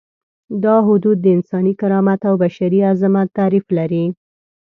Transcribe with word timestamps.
دا 0.63 0.75
حدود 0.87 1.17
د 1.21 1.27
انساني 1.35 1.73
کرامت 1.81 2.19
او 2.29 2.33
بشري 2.43 2.79
عظمت 2.91 3.27
تعریف 3.37 3.65
لري. 3.77 4.05